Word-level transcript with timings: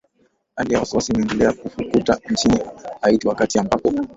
hali 0.55 0.73
ya 0.73 0.79
wasiwasi 0.79 1.11
imeendelea 1.13 1.53
kufukuta 1.53 2.19
nchini 2.29 2.59
haiti 3.01 3.27
wakati 3.27 3.59
ambapo 3.59 3.91